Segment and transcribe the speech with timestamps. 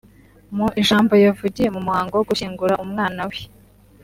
[0.55, 3.37] Mu ijambo yavugiye mu muhango wo gushyingura umwana we